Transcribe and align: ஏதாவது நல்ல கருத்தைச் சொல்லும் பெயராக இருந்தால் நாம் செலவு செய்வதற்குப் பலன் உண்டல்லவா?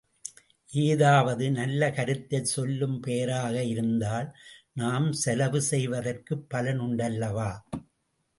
ஏதாவது 0.69 1.51
நல்ல 1.51 1.91
கருத்தைச் 1.91 2.45
சொல்லும் 2.45 2.99
பெயராக 2.99 3.63
இருந்தால் 3.63 4.29
நாம் 4.73 5.11
செலவு 5.21 5.61
செய்வதற்குப் 5.61 6.49
பலன் 6.49 6.79
உண்டல்லவா? 6.79 7.51